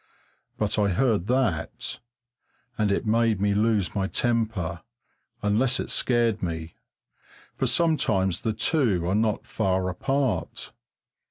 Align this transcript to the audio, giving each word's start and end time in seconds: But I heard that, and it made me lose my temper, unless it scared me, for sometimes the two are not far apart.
But 0.57 0.79
I 0.79 0.87
heard 0.89 1.27
that, 1.27 1.99
and 2.75 2.91
it 2.91 3.05
made 3.05 3.39
me 3.39 3.53
lose 3.53 3.93
my 3.93 4.07
temper, 4.07 4.81
unless 5.43 5.79
it 5.79 5.91
scared 5.91 6.41
me, 6.41 6.73
for 7.55 7.67
sometimes 7.67 8.41
the 8.41 8.53
two 8.53 9.07
are 9.07 9.13
not 9.13 9.45
far 9.45 9.87
apart. 9.89 10.71